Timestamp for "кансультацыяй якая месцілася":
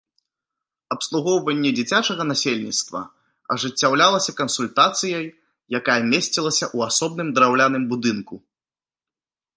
4.41-6.65